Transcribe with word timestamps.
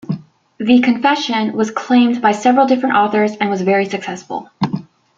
The 0.57 0.81
"Confession" 0.81 1.53
was 1.53 1.69
claimed 1.69 2.23
by 2.23 2.31
several 2.31 2.65
different 2.65 2.95
authors 2.95 3.33
and 3.39 3.51
was 3.51 3.61
very 3.61 3.85
successful. 3.87 4.49